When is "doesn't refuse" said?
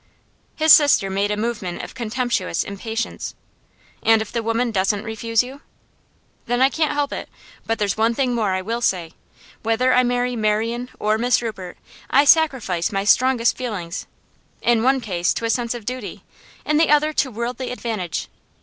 4.71-5.43